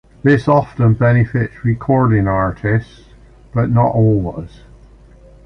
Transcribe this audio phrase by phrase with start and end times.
[0.23, 3.05] This often benefits recording artists,
[3.53, 4.61] but not always.